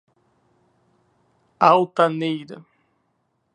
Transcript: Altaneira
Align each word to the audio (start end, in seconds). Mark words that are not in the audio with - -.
Altaneira 1.69 2.65